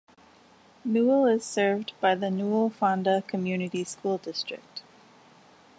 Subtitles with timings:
[0.83, 4.81] Newell is served by the Newell-Fonda Community School District.